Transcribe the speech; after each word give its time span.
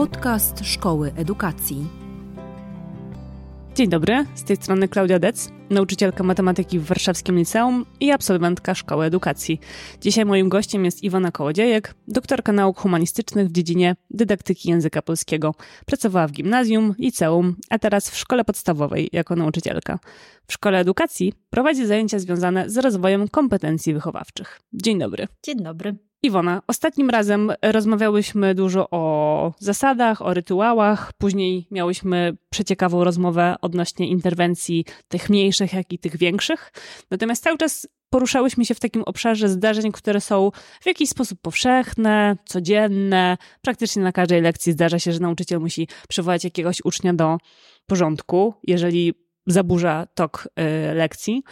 Podcast 0.00 0.64
Szkoły 0.64 1.12
Edukacji. 1.16 1.86
Dzień 3.74 3.88
dobry, 3.88 4.24
z 4.34 4.44
tej 4.44 4.56
strony 4.56 4.88
Klaudia 4.88 5.18
Dec, 5.18 5.50
nauczycielka 5.70 6.24
matematyki 6.24 6.78
w 6.78 6.84
Warszawskim 6.84 7.38
Liceum 7.38 7.86
i 8.00 8.10
absolwentka 8.10 8.74
Szkoły 8.74 9.04
Edukacji. 9.04 9.60
Dzisiaj 10.00 10.24
moim 10.24 10.48
gościem 10.48 10.84
jest 10.84 11.02
Iwona 11.02 11.32
Kołodziejek, 11.32 11.94
doktorka 12.08 12.52
nauk 12.52 12.78
humanistycznych 12.78 13.48
w 13.48 13.52
dziedzinie 13.52 13.96
dydaktyki 14.10 14.70
języka 14.70 15.02
polskiego. 15.02 15.54
Pracowała 15.86 16.26
w 16.26 16.32
gimnazjum, 16.32 16.94
liceum, 16.98 17.56
a 17.70 17.78
teraz 17.78 18.10
w 18.10 18.16
szkole 18.16 18.44
podstawowej 18.44 19.08
jako 19.12 19.36
nauczycielka. 19.36 19.98
W 20.46 20.52
Szkole 20.52 20.78
Edukacji 20.78 21.32
prowadzi 21.50 21.86
zajęcia 21.86 22.18
związane 22.18 22.70
z 22.70 22.76
rozwojem 22.76 23.28
kompetencji 23.28 23.94
wychowawczych. 23.94 24.60
Dzień 24.72 24.98
dobry. 24.98 25.28
Dzień 25.42 25.56
dobry. 25.62 26.09
Iwona, 26.22 26.62
ostatnim 26.66 27.10
razem 27.10 27.52
rozmawiałyśmy 27.62 28.54
dużo 28.54 28.88
o 28.90 29.52
zasadach, 29.58 30.22
o 30.22 30.34
rytuałach. 30.34 31.12
Później 31.12 31.66
miałyśmy 31.70 32.36
przeciekawą 32.50 33.04
rozmowę 33.04 33.56
odnośnie 33.60 34.08
interwencji 34.08 34.84
tych 35.08 35.30
mniejszych, 35.30 35.72
jak 35.72 35.92
i 35.92 35.98
tych 35.98 36.16
większych. 36.16 36.72
Natomiast 37.10 37.44
cały 37.44 37.58
czas 37.58 37.88
poruszałyśmy 38.10 38.64
się 38.64 38.74
w 38.74 38.80
takim 38.80 39.02
obszarze 39.02 39.48
zdarzeń, 39.48 39.92
które 39.92 40.20
są 40.20 40.50
w 40.80 40.86
jakiś 40.86 41.08
sposób 41.08 41.40
powszechne, 41.40 42.36
codzienne. 42.44 43.36
Praktycznie 43.62 44.02
na 44.02 44.12
każdej 44.12 44.42
lekcji 44.42 44.72
zdarza 44.72 44.98
się, 44.98 45.12
że 45.12 45.20
nauczyciel 45.20 45.60
musi 45.60 45.88
przywołać 46.08 46.44
jakiegoś 46.44 46.80
ucznia 46.84 47.14
do 47.14 47.38
porządku, 47.86 48.54
jeżeli 48.66 49.14
zaburza 49.46 50.06
tok 50.14 50.48
y, 50.90 50.94
lekcji. 50.94 51.42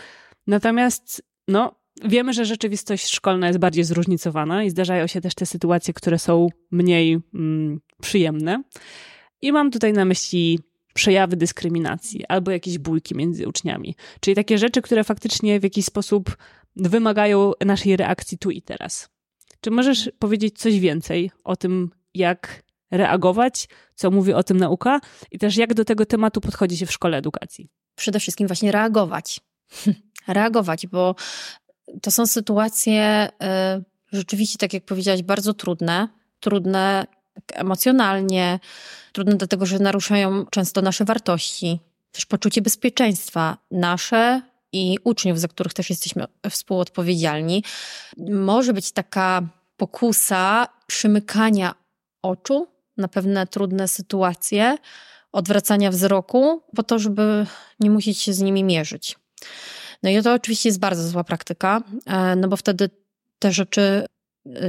Natomiast 0.46 1.22
no, 1.48 1.74
Wiemy, 2.04 2.32
że 2.32 2.44
rzeczywistość 2.44 3.08
szkolna 3.08 3.46
jest 3.46 3.58
bardziej 3.58 3.84
zróżnicowana 3.84 4.64
i 4.64 4.70
zdarzają 4.70 5.06
się 5.06 5.20
też 5.20 5.34
te 5.34 5.46
sytuacje, 5.46 5.94
które 5.94 6.18
są 6.18 6.48
mniej 6.70 7.18
mm, 7.34 7.80
przyjemne. 8.02 8.62
I 9.42 9.52
mam 9.52 9.70
tutaj 9.70 9.92
na 9.92 10.04
myśli 10.04 10.58
przejawy 10.94 11.36
dyskryminacji 11.36 12.26
albo 12.26 12.50
jakieś 12.50 12.78
bójki 12.78 13.14
między 13.14 13.48
uczniami. 13.48 13.94
Czyli 14.20 14.34
takie 14.34 14.58
rzeczy, 14.58 14.82
które 14.82 15.04
faktycznie 15.04 15.60
w 15.60 15.62
jakiś 15.62 15.84
sposób 15.84 16.36
wymagają 16.76 17.52
naszej 17.64 17.96
reakcji 17.96 18.38
tu 18.38 18.50
i 18.50 18.62
teraz. 18.62 19.08
Czy 19.60 19.70
możesz 19.70 20.10
powiedzieć 20.18 20.58
coś 20.58 20.80
więcej 20.80 21.30
o 21.44 21.56
tym, 21.56 21.90
jak 22.14 22.62
reagować, 22.90 23.68
co 23.94 24.10
mówi 24.10 24.32
o 24.32 24.42
tym 24.42 24.56
nauka 24.56 25.00
i 25.30 25.38
też 25.38 25.56
jak 25.56 25.74
do 25.74 25.84
tego 25.84 26.06
tematu 26.06 26.40
podchodzi 26.40 26.76
się 26.76 26.86
w 26.86 26.92
szkole 26.92 27.16
edukacji? 27.16 27.68
Przede 27.94 28.20
wszystkim 28.20 28.46
właśnie 28.46 28.72
reagować. 28.72 29.40
reagować, 30.28 30.86
bo 30.86 31.14
to 32.02 32.10
są 32.10 32.26
sytuacje 32.26 33.28
y, 33.78 33.84
rzeczywiście, 34.12 34.58
tak 34.58 34.72
jak 34.72 34.84
powiedziałaś, 34.84 35.22
bardzo 35.22 35.54
trudne. 35.54 36.08
Trudne 36.40 37.06
emocjonalnie, 37.52 38.60
trudne 39.12 39.36
dlatego, 39.36 39.66
że 39.66 39.78
naruszają 39.78 40.46
często 40.46 40.82
nasze 40.82 41.04
wartości, 41.04 41.80
też 42.12 42.26
poczucie 42.26 42.62
bezpieczeństwa 42.62 43.56
nasze 43.70 44.42
i 44.72 44.98
uczniów, 45.04 45.40
za 45.40 45.48
których 45.48 45.74
też 45.74 45.90
jesteśmy 45.90 46.24
współodpowiedzialni. 46.50 47.64
Może 48.30 48.72
być 48.72 48.92
taka 48.92 49.42
pokusa 49.76 50.68
przymykania 50.86 51.74
oczu 52.22 52.66
na 52.96 53.08
pewne 53.08 53.46
trudne 53.46 53.88
sytuacje, 53.88 54.78
odwracania 55.32 55.90
wzroku, 55.90 56.62
po 56.76 56.82
to, 56.82 56.98
żeby 56.98 57.46
nie 57.80 57.90
musieć 57.90 58.18
się 58.18 58.32
z 58.32 58.40
nimi 58.40 58.64
mierzyć. 58.64 59.16
No 60.02 60.10
i 60.10 60.22
to 60.22 60.34
oczywiście 60.34 60.68
jest 60.68 60.80
bardzo 60.80 61.08
zła 61.08 61.24
praktyka, 61.24 61.82
e, 62.06 62.36
no 62.36 62.48
bo 62.48 62.56
wtedy 62.56 62.90
te 63.38 63.52
rzeczy 63.52 64.06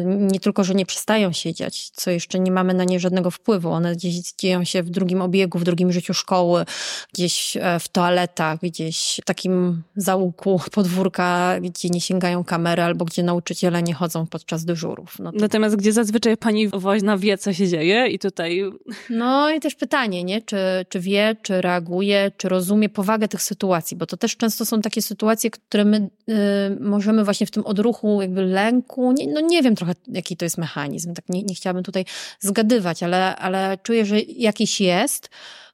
nie 0.06 0.40
tylko, 0.40 0.64
że 0.64 0.76
nie 0.76 0.86
przestają 0.86 1.32
się 1.32 1.54
dziać, 1.54 1.90
co 1.90 2.12
jeszcze 2.12 2.40
nie 2.40 2.52
mamy 2.52 2.74
na 2.74 2.84
nie 2.84 3.00
żadnego 3.00 3.32
wpływu. 3.32 3.70
One 3.70 3.96
gdzieś 3.96 4.34
dzieją 4.40 4.64
się 4.64 4.84
w 4.84 4.90
drugim 4.90 5.22
obiegu, 5.22 5.60
w 5.60 5.64
drugim 5.64 5.92
życiu 5.92 6.14
szkoły, 6.14 6.66
gdzieś 7.14 7.58
e, 7.58 7.80
w 7.80 7.88
toaletach, 7.88 8.60
gdzieś 8.60 9.20
w 9.22 9.26
takim 9.26 9.84
załuku 9.96 10.62
podwórka, 10.72 11.56
gdzie 11.62 11.90
nie 11.90 12.02
sięgają 12.02 12.44
kamery 12.44 12.82
albo 12.82 13.06
gdzie 13.06 13.24
nauczyciele 13.24 13.84
nie 13.84 13.94
chodzą 13.94 14.28
podczas 14.28 14.66
dyżurów. 14.66 15.20
No 15.20 15.32
to... 15.32 15.38
Natomiast 15.38 15.76
gdzie 15.76 15.94
zazwyczaj 15.94 16.38
pani 16.38 16.68
woźna 16.68 17.18
wie, 17.18 17.38
co 17.38 17.54
się 17.54 17.68
dzieje 17.68 18.08
i 18.08 18.20
tutaj... 18.20 18.64
No 19.10 19.50
i 19.50 19.60
też 19.60 19.76
pytanie, 19.76 20.24
nie? 20.24 20.42
Czy, 20.42 20.58
czy 20.90 21.00
wie, 21.00 21.36
czy 21.42 21.62
reaguje, 21.62 22.32
czy 22.38 22.50
rozumie 22.50 22.90
powagę 22.90 23.28
tych 23.28 23.42
sytuacji, 23.42 23.98
bo 23.98 24.06
to 24.06 24.18
też 24.18 24.38
często 24.38 24.66
są 24.66 24.82
takie 24.82 25.02
sytuacje, 25.02 25.50
które 25.50 25.86
my 25.86 26.10
y, 26.30 26.34
możemy 26.80 27.24
właśnie 27.24 27.48
w 27.48 27.52
tym 27.52 27.66
odruchu 27.66 28.22
jakby 28.22 28.46
lęku, 28.46 29.12
nie, 29.12 29.28
no 29.28 29.42
nie 29.42 29.62
wiem, 29.62 29.69
wiem 29.70 29.76
trochę, 29.76 29.94
jaki 30.08 30.38
to 30.38 30.46
jest 30.46 30.58
mechanizm. 30.58 31.14
Tak 31.14 31.30
nie, 31.30 31.44
nie 31.44 31.56
chciałabym 31.56 31.84
tutaj 31.84 32.06
zgadywać, 32.40 33.04
ale, 33.04 33.36
ale 33.36 33.78
czuję, 33.84 34.06
że 34.06 34.20
jakiś 34.22 34.82
jest, 34.82 35.30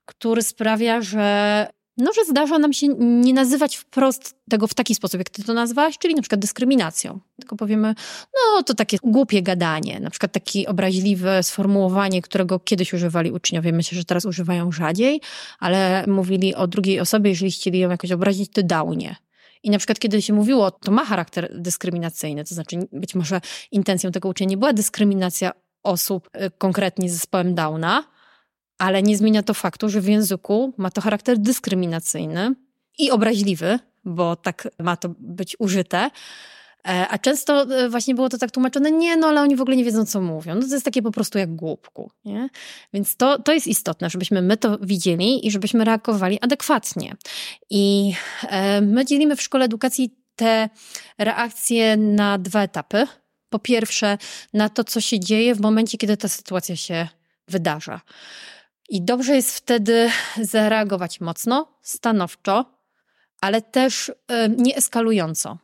który 0.06 0.44
sprawia, 0.44 1.02
że 1.02 1.68
no, 1.98 2.14
że 2.14 2.26
zdarza 2.26 2.60
nam 2.60 2.74
się 2.74 2.88
nie 2.98 3.34
nazywać 3.34 3.76
wprost 3.76 4.36
tego 4.50 4.68
w 4.68 4.74
taki 4.74 4.96
sposób, 4.96 5.20
jak 5.20 5.30
ty 5.30 5.44
to 5.44 5.54
nazwałaś, 5.54 5.98
czyli 5.98 6.16
na 6.16 6.22
przykład 6.22 6.42
dyskryminacją. 6.42 7.20
Tylko 7.40 7.56
powiemy, 7.56 7.96
no 8.34 8.64
to 8.64 8.74
takie 8.74 8.98
głupie 9.04 9.42
gadanie, 9.42 10.00
na 10.00 10.10
przykład 10.10 10.32
takie 10.32 10.70
obraźliwe 10.70 11.44
sformułowanie, 11.44 12.22
którego 12.22 12.60
kiedyś 12.60 12.94
używali 12.94 13.32
uczniowie, 13.32 13.72
myślę, 13.72 13.98
że 13.98 14.06
teraz 14.06 14.26
używają 14.26 14.72
rzadziej, 14.72 15.22
ale 15.60 16.06
mówili 16.08 16.56
o 16.56 16.68
drugiej 16.68 17.00
osobie, 17.00 17.30
jeżeli 17.30 17.52
chcieli 17.52 17.80
ją 17.80 17.90
jakoś 17.90 18.12
obrazić, 18.12 18.52
ty 18.54 18.64
dałnie. 18.64 19.16
I 19.66 19.70
na 19.70 19.78
przykład, 19.78 20.00
kiedy 20.00 20.22
się 20.22 20.34
mówiło, 20.34 20.72
to 20.72 20.92
ma 20.92 21.06
charakter 21.06 21.60
dyskryminacyjny, 21.60 22.44
to 22.44 22.56
znaczy 22.56 22.88
być 22.92 23.16
może 23.16 23.42
intencją 23.72 24.12
tego 24.12 24.30
uczenia 24.30 24.50
nie 24.50 24.58
była 24.58 24.74
dyskryminacja 24.74 25.52
osób 25.84 26.30
y, 26.38 26.52
konkretnie 26.58 27.10
z 27.10 27.14
zespołem 27.14 27.56
Downa, 27.56 28.04
ale 28.78 29.04
nie 29.04 29.18
zmienia 29.18 29.44
to 29.44 29.54
faktu, 29.54 29.90
że 29.90 30.02
w 30.02 30.08
języku 30.08 30.74
ma 30.78 30.92
to 30.92 31.02
charakter 31.02 31.38
dyskryminacyjny 31.38 32.56
i 32.98 33.12
obraźliwy, 33.12 33.80
bo 34.04 34.36
tak 34.36 34.68
ma 34.80 34.98
to 34.98 35.10
być 35.20 35.56
użyte. 35.60 36.10
E, 36.86 37.08
a 37.08 37.18
często 37.18 37.62
e, 37.62 37.90
właśnie 37.90 38.16
było 38.16 38.30
to 38.30 38.38
tak 38.38 38.52
tłumaczone, 38.52 38.92
nie, 38.92 39.18
no 39.18 39.28
ale 39.28 39.42
oni 39.42 39.56
w 39.56 39.62
ogóle 39.62 39.78
nie 39.78 39.84
wiedzą, 39.84 40.06
co 40.06 40.22
mówią. 40.22 40.56
No 40.56 40.62
to 40.62 40.74
jest 40.74 40.86
takie 40.86 41.02
po 41.02 41.12
prostu 41.12 41.38
jak 41.38 41.56
głupku. 41.56 42.12
Nie? 42.26 42.50
Więc 42.94 43.16
to, 43.16 43.40
to 43.40 43.54
jest 43.54 43.68
istotne, 43.68 44.10
żebyśmy 44.10 44.42
my 44.42 44.58
to 44.58 44.78
widzieli 44.82 45.48
i 45.48 45.52
żebyśmy 45.52 45.86
reagowali 45.86 46.42
adekwatnie. 46.42 47.16
I 47.70 48.14
e, 48.50 48.82
my 48.82 49.06
dzielimy 49.06 49.36
w 49.36 49.42
szkole 49.42 49.66
edukacji 49.66 50.16
te 50.36 50.70
reakcje 51.18 51.98
na 51.98 52.38
dwa 52.38 52.62
etapy. 52.62 53.08
Po 53.50 53.60
pierwsze, 53.60 54.18
na 54.54 54.70
to, 54.70 54.84
co 54.84 55.02
się 55.02 55.20
dzieje 55.20 55.56
w 55.56 55.62
momencie, 55.62 55.98
kiedy 55.98 56.18
ta 56.18 56.28
sytuacja 56.28 56.76
się 56.76 57.08
wydarza. 57.48 58.02
I 58.90 59.02
dobrze 59.02 59.36
jest 59.36 59.58
wtedy 59.58 60.10
zareagować 60.42 61.22
mocno, 61.22 61.68
stanowczo, 61.82 62.66
ale 63.42 63.62
też 63.62 64.12
nie 64.58 64.76
eskalująco 64.76 65.58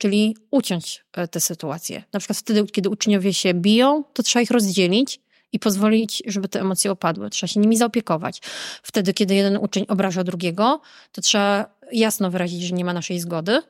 czyli 0.00 0.36
uciąć 0.50 1.04
e, 1.12 1.28
tę 1.28 1.40
sytuację. 1.40 2.02
Na 2.12 2.20
przykład 2.20 2.38
wtedy, 2.38 2.66
kiedy 2.66 2.88
uczniowie 2.88 3.34
się 3.34 3.54
biją, 3.54 4.04
to 4.12 4.22
trzeba 4.22 4.42
ich 4.42 4.50
rozdzielić 4.50 5.20
i 5.52 5.58
pozwolić, 5.58 6.22
żeby 6.26 6.48
te 6.48 6.60
emocje 6.60 6.90
opadły. 6.90 7.30
Trzeba 7.30 7.48
się 7.48 7.60
nimi 7.60 7.76
zaopiekować. 7.76 8.40
Wtedy, 8.82 9.12
kiedy 9.14 9.34
jeden 9.34 9.56
uczeń 9.56 9.84
obraża 9.88 10.24
drugiego, 10.24 10.80
to 11.12 11.20
trzeba 11.20 11.76
jasno 11.92 12.30
wyrazić, 12.30 12.62
że 12.62 12.74
nie 12.74 12.84
ma 12.84 12.92
naszej 12.92 13.20
zgody, 13.20 13.62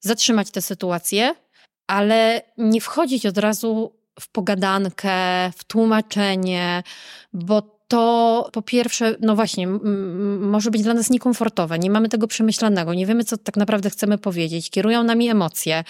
zatrzymać 0.00 0.50
tę 0.50 0.62
sytuację, 0.62 1.34
ale 1.86 2.42
nie 2.58 2.80
wchodzić 2.80 3.26
od 3.26 3.38
razu 3.38 3.92
w 4.20 4.28
pogadankę, 4.28 5.50
w 5.56 5.64
tłumaczenie, 5.64 6.82
bo 7.32 7.77
to 7.88 8.50
po 8.52 8.62
pierwsze, 8.62 9.16
no 9.20 9.36
właśnie, 9.36 9.66
może 10.40 10.70
być 10.70 10.82
dla 10.82 10.94
nas 10.94 11.10
niekomfortowe, 11.10 11.78
nie 11.78 11.90
mamy 11.90 12.08
tego 12.08 12.26
przemyślanego, 12.26 12.94
nie 12.94 13.06
wiemy, 13.06 13.24
co 13.24 13.36
tak 13.36 13.56
naprawdę 13.56 13.90
chcemy 13.90 14.18
powiedzieć, 14.18 14.70
kierują 14.70 15.02
nami 15.02 15.28
emocje. 15.28 15.84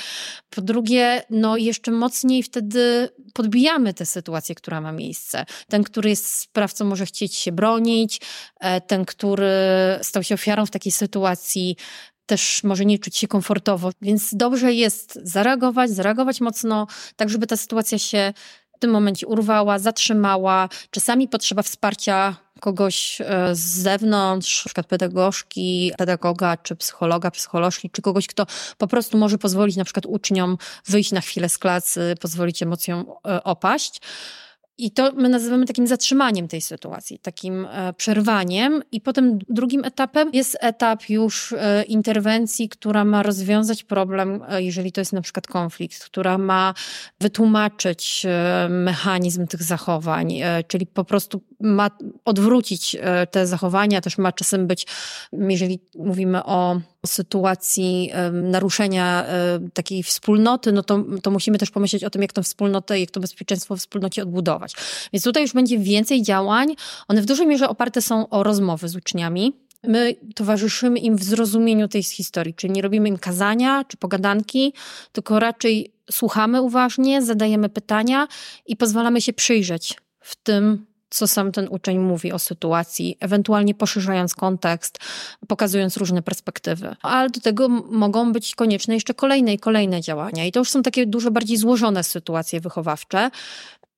Po 0.50 0.62
drugie, 0.62 1.22
no 1.31 1.56
jeszcze 1.56 1.90
mocniej 1.90 2.43
wtedy 2.43 3.08
podbijamy 3.34 3.94
tę 3.94 4.06
sytuację, 4.06 4.55
która 4.55 4.81
ma 4.81 4.93
miejsce. 4.93 5.46
Ten, 5.69 5.84
który 5.84 6.11
jest 6.11 6.34
sprawcą, 6.34 6.84
może 6.84 7.06
chcieć 7.06 7.34
się 7.34 7.52
bronić, 7.52 8.20
e, 8.61 8.81
ten, 8.81 9.05
który 9.05 9.52
stał 10.02 10.23
się 10.23 10.34
ofiarą 10.34 10.67
w 10.67 10.70
takiej 10.70 10.93
sytuacji, 10.93 11.76
też 12.26 12.64
może 12.64 12.84
nie 12.84 12.99
czuć 12.99 13.17
się 13.17 13.28
komfortowo, 13.28 13.90
więc 14.02 14.34
dobrze 14.34 14.73
jest 14.73 15.19
zareagować, 15.23 15.90
zareagować 15.90 16.40
mocno, 16.40 16.87
tak 17.17 17.28
żeby 17.28 17.46
ta 17.46 17.56
sytuacja 17.56 17.99
się 17.99 18.32
w 18.78 18.80
tym 18.80 18.90
momencie 18.90 19.26
urwała, 19.26 19.78
zatrzymała. 19.78 20.69
Czasami 20.90 21.28
potrzeba 21.28 21.62
wsparcia 21.62 22.36
kogoś 22.60 23.20
e, 23.20 23.54
z 23.54 23.60
zewnątrz, 23.60 24.64
na 24.64 24.69
przykład 24.69 24.86
pedagogzki, 24.86 25.92
pedagoga, 25.98 26.56
czy 26.56 26.76
psychologa, 26.76 27.30
psycholożki, 27.30 27.90
czy 27.90 28.02
kogoś, 28.02 28.26
kto 28.26 28.46
po 28.78 28.86
prostu 28.86 29.19
może 29.19 29.38
pozwolić 29.38 29.76
przykład 29.84 30.06
uczniom 30.06 30.58
wyjść 30.86 31.12
na 31.12 31.20
chwilę 31.20 31.48
z 31.48 31.58
klasy, 31.58 32.14
pozwolić 32.20 32.62
emocjom 32.62 33.04
e, 33.28 33.44
opaść. 33.44 34.00
I 34.78 34.90
to 34.90 35.12
my 35.12 35.28
nazywamy 35.28 35.66
takim 35.66 35.86
zatrzymaniem 35.86 36.48
tej 36.48 36.60
sytuacji, 36.60 37.19
takim 37.19 37.66
e, 37.70 37.92
przerwaniem. 37.92 38.82
I 38.92 39.00
potem 39.00 39.38
drugim 39.48 39.84
etapem 39.84 40.30
jest 40.32 40.56
etap 40.60 41.08
już 41.08 41.52
e, 41.52 41.82
interwencji, 41.82 42.69
która 42.69 43.04
ma 43.04 43.22
rozwiązać 43.22 43.84
problem, 43.84 44.42
e, 44.48 44.62
jeżeli 44.62 44.92
to 44.92 45.00
jest 45.00 45.12
na 45.12 45.20
przykład 45.20 45.46
konflikt, 45.46 46.04
która 46.04 46.38
ma 46.38 46.75
wytłumaczyć 47.20 48.26
mechanizm 48.69 49.46
tych 49.46 49.62
zachowań, 49.62 50.34
czyli 50.66 50.86
po 50.86 51.04
prostu 51.04 51.42
ma 51.60 51.90
odwrócić 52.25 52.96
te 53.30 53.46
zachowania, 53.46 54.00
też 54.00 54.19
ma 54.19 54.32
czasem 54.32 54.66
być, 54.66 54.86
jeżeli 55.32 55.80
mówimy 55.94 56.44
o 56.44 56.80
sytuacji 57.06 58.11
naruszenia 58.33 59.27
takiej 59.75 60.03
wspólnoty, 60.03 60.73
no 60.73 60.83
to, 60.83 61.05
to 61.23 61.31
musimy 61.31 61.59
też 61.59 61.71
pomyśleć 61.71 62.05
o 62.05 62.11
tym, 62.11 62.23
jak 62.23 62.33
tę 62.33 62.43
wspólnotę, 62.43 63.00
jak 63.00 63.11
to 63.11 63.21
bezpieczeństwo 63.21 63.77
w 63.77 63.79
wspólnocie 63.79 64.23
odbudować. 64.23 64.75
Więc 65.12 65.25
tutaj 65.25 65.43
już 65.43 65.53
będzie 65.53 65.79
więcej 65.79 66.23
działań. 66.23 66.75
One 67.09 67.23
w 67.23 67.27
dużej 67.27 67.47
mierze 67.47 67.69
oparte 67.69 68.03
są 68.03 68.29
o 68.29 68.43
rozmowy 68.43 68.89
z 68.89 68.97
uczniami, 68.97 69.53
My 69.85 70.15
towarzyszymy 70.35 70.99
im 70.99 71.17
w 71.17 71.25
zrozumieniu 71.25 71.89
tej 71.89 72.03
historii, 72.03 72.55
czyli 72.55 72.73
nie 72.73 72.83
robimy 72.83 73.09
im 73.09 73.19
kazania 73.19 73.85
czy 73.85 73.97
pogadanki, 73.97 74.73
tylko 75.12 75.39
raczej 75.39 75.93
słuchamy 76.11 76.62
uważnie, 76.62 77.23
zadajemy 77.23 77.69
pytania 77.69 78.29
i 78.67 78.77
pozwalamy 78.77 79.21
się 79.21 79.33
przyjrzeć 79.33 79.97
w 80.21 80.37
tym, 80.37 80.87
co 81.10 81.28
sam 81.28 81.52
ten 81.52 81.69
uczeń 81.69 81.99
mówi 81.99 82.32
o 82.32 82.38
sytuacji, 82.38 83.16
ewentualnie 83.20 83.75
poszerzając 83.75 84.34
kontekst, 84.34 84.99
pokazując 85.49 85.96
różne 85.96 86.22
perspektywy. 86.22 86.96
Ale 87.02 87.31
do 87.31 87.40
tego 87.40 87.69
mogą 87.69 88.32
być 88.32 88.55
konieczne 88.55 88.94
jeszcze 88.94 89.14
kolejne 89.14 89.55
i 89.55 89.58
kolejne 89.58 90.00
działania. 90.00 90.44
I 90.44 90.52
to 90.52 90.58
już 90.58 90.70
są 90.70 90.82
takie 90.82 91.06
dużo 91.06 91.31
bardziej 91.31 91.56
złożone 91.56 92.05
sytuacje 92.05 92.60
wychowawcze, 92.60 93.31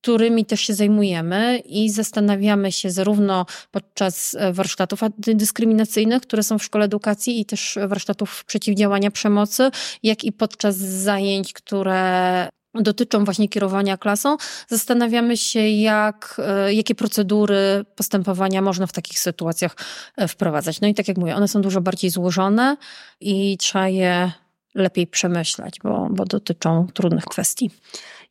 którymi 0.02 0.44
też 0.44 0.60
się 0.60 0.74
zajmujemy 0.74 1.58
i 1.58 1.90
zastanawiamy 1.90 2.72
się 2.72 2.90
zarówno 2.90 3.46
podczas 3.70 4.36
e, 4.38 4.52
warsztatów 4.52 5.02
antydyskryminacyjnych, 5.02 6.22
które 6.22 6.42
są 6.42 6.58
w 6.58 6.64
szkole 6.64 6.84
edukacji 6.84 7.40
i 7.40 7.44
też 7.44 7.78
warsztatów 7.88 8.44
przeciwdziałania 8.44 9.10
przemocy, 9.10 9.70
jak 10.02 10.24
i 10.24 10.32
podczas 10.32 10.76
zajęć, 10.76 11.52
które 11.52 12.48
dotyczą 12.74 13.24
właśnie 13.24 13.48
kierowania 13.48 13.96
klasą, 13.96 14.36
zastanawiamy 14.68 15.36
się, 15.36 15.68
jak, 15.68 16.40
e, 16.46 16.74
jakie 16.74 16.94
procedury 16.94 17.84
postępowania 17.96 18.62
można 18.62 18.86
w 18.86 18.92
takich 18.92 19.18
sytuacjach 19.18 19.76
e, 20.16 20.28
wprowadzać. 20.28 20.80
No 20.80 20.88
i 20.88 20.94
tak 20.94 21.08
jak 21.08 21.16
mówię, 21.16 21.36
one 21.36 21.48
są 21.48 21.62
dużo 21.62 21.80
bardziej 21.80 22.10
złożone 22.10 22.76
i 23.20 23.56
trzeba 23.58 23.88
je 23.88 24.32
lepiej 24.74 25.06
przemyśleć, 25.06 25.76
bo, 25.84 26.08
bo 26.10 26.24
dotyczą 26.24 26.86
trudnych 26.94 27.24
kwestii. 27.24 27.70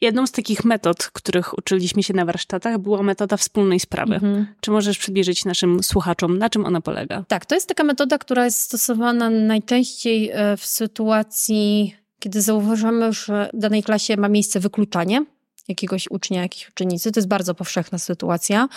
Jedną 0.02 0.28
z 0.28 0.32
takich 0.32 0.66
metod, 0.66 1.10
których 1.14 1.58
uczyliśmy 1.58 2.04
się 2.04 2.14
na 2.14 2.26
warsztatach, 2.26 2.78
była 2.78 3.04
metoda 3.04 3.38
wspólnej 3.38 3.80
sprawy. 3.80 4.14
Mhm. 4.14 4.48
Czy 4.62 4.72
możesz 4.72 4.98
przybliżyć 4.98 5.46
naszym 5.46 5.84
słuchaczom, 5.84 6.38
na 6.38 6.50
czym 6.50 6.66
ona 6.66 6.82
polega? 6.82 7.24
Tak, 7.28 7.46
to 7.46 7.56
jest 7.56 7.68
taka 7.68 7.84
metoda, 7.84 8.18
która 8.18 8.46
jest 8.46 8.62
stosowana 8.62 9.30
najczęściej 9.30 10.30
e, 10.34 10.58
w 10.58 10.66
sytuacji, 10.66 11.96
kiedy 12.20 12.42
zauważamy, 12.42 13.14
że 13.14 13.50
w 13.54 13.60
danej 13.60 13.84
klasie 13.84 14.18
ma 14.18 14.30
miejsce 14.30 14.60
wykluczanie 14.60 15.26
jakiegoś 15.68 16.08
ucznia, 16.10 16.42
jakiejś 16.42 16.70
uczennicy. 16.70 17.12
To 17.12 17.20
jest 17.20 17.28
bardzo 17.28 17.56
powszechna 17.56 17.98
sytuacja. 17.98 18.68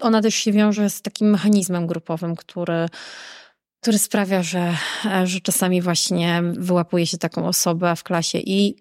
Ona 0.00 0.22
też 0.22 0.34
się 0.34 0.52
wiąże 0.52 0.90
z 0.90 1.02
takim 1.02 1.30
mechanizmem 1.30 1.86
grupowym, 1.86 2.36
który 2.36 2.88
który 3.80 3.98
sprawia, 3.98 4.42
że, 4.42 4.76
że 5.24 5.40
czasami 5.40 5.82
właśnie 5.82 6.42
wyłapuje 6.52 7.06
się 7.06 7.18
taką 7.18 7.48
osobę 7.48 7.96
w 7.96 8.02
klasie 8.02 8.38
i 8.38 8.76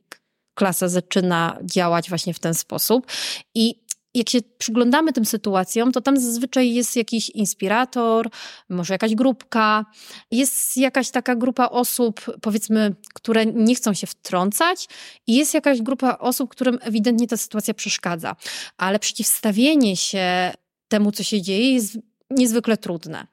klasa 0.53 0.87
zaczyna 0.87 1.57
działać 1.63 2.09
właśnie 2.09 2.33
w 2.33 2.39
ten 2.39 2.53
sposób. 2.53 3.07
I 3.55 3.84
jak 4.15 4.29
się 4.29 4.39
przyglądamy 4.57 5.13
tym 5.13 5.25
sytuacjom, 5.25 5.91
to 5.91 6.01
tam 6.01 6.19
zazwyczaj 6.19 6.73
jest 6.73 6.95
jakiś 6.95 7.29
inspirator, 7.29 8.29
może 8.69 8.93
jakaś 8.93 9.15
grupka, 9.15 9.85
jest 10.31 10.77
jakaś 10.77 11.11
taka 11.11 11.35
grupa 11.35 11.69
osób, 11.69 12.21
powiedzmy, 12.41 12.95
które 13.13 13.45
nie 13.45 13.75
chcą 13.75 13.93
się 13.93 14.07
wtrącać, 14.07 14.87
i 15.27 15.35
jest 15.35 15.53
jakaś 15.53 15.81
grupa 15.81 16.17
osób, 16.17 16.49
którym 16.49 16.79
ewidentnie 16.81 17.27
ta 17.27 17.37
sytuacja 17.37 17.73
przeszkadza. 17.73 18.35
Ale 18.77 18.99
przeciwstawienie 18.99 19.97
się 19.97 20.51
temu, 20.87 21.11
co 21.11 21.23
się 21.23 21.41
dzieje, 21.41 21.73
jest 21.73 21.97
niezwykle 22.35 22.77
trudne. 22.77 23.27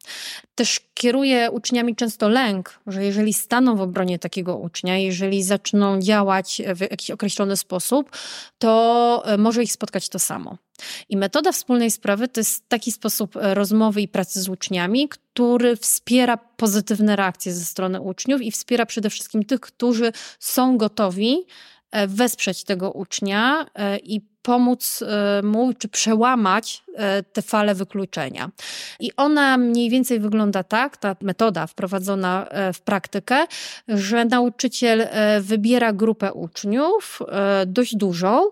Też 0.55 0.81
kieruje 0.95 1.51
uczniami 1.51 1.97
często 1.97 2.29
lęk, 2.29 2.81
że 2.87 3.05
jeżeli 3.05 3.33
staną 3.33 3.77
w 3.77 3.81
obronie 3.81 4.19
takiego 4.19 4.57
ucznia, 4.57 4.99
jeżeli 4.99 5.43
zaczną 5.43 6.01
działać 6.01 6.63
w 6.75 6.81
jakiś 6.81 7.11
określony 7.11 7.57
sposób, 7.57 8.11
to 8.59 9.23
e, 9.27 9.39
może 9.39 9.63
ich 9.63 9.73
spotkać 9.73 10.09
to 10.09 10.19
samo. 10.19 10.59
I 11.09 11.17
metoda 11.17 11.53
wspólnej 11.53 11.91
sprawy 11.91 12.29
to 12.29 12.41
jest 12.41 12.69
taki 12.69 12.93
sposób 12.93 13.37
e, 13.37 13.55
rozmowy 13.55 14.01
i 14.01 14.09
pracy 14.09 14.43
z 14.43 14.49
uczniami, 14.49 15.09
który 15.09 15.77
wspiera 15.77 16.37
pozytywne 16.37 17.17
reakcje 17.17 17.55
ze 17.55 17.65
strony 17.65 18.01
uczniów 18.01 18.43
i 18.43 18.51
wspiera 18.51 18.87
przede 18.87 19.11
wszystkim 19.11 19.45
tych, 19.45 19.61
którzy 19.61 20.13
są 20.39 20.79
gotowi 20.79 21.37
e, 21.91 22.07
wesprzeć 22.07 22.65
tego 22.65 22.91
ucznia 22.91 23.67
i 24.03 24.32
pomóc 24.43 25.03
e, 25.03 25.43
mu, 25.43 25.73
czy 25.73 25.89
przełamać 25.89 26.85
e, 26.95 27.23
te 27.23 27.43
fale 27.43 27.75
wykluczenia. 27.75 28.51
I 29.01 29.11
ona 29.17 29.57
mniej 29.57 29.91
więcej 29.91 30.21
wygląda 30.21 30.63
tak, 30.63 30.97
ta 30.97 31.17
metoda 31.21 31.67
wprowadzona 31.67 32.47
e, 32.49 32.73
w 32.73 32.81
praktykę, 32.81 33.47
że 33.89 34.25
nauczyciel 34.25 35.09
wybiera 35.41 35.93
grupę 35.93 36.33
uczniów, 36.33 37.19
dość 37.67 37.97
dużą, 37.97 38.43